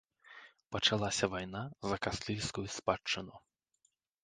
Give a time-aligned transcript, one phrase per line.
[0.75, 3.35] Пачалася вайна за кастыльскую спадчыну.